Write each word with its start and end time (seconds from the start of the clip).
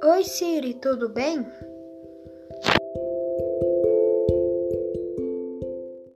Oi 0.00 0.22
Siri, 0.22 0.74
tudo 0.74 1.08
bem? 1.08 1.44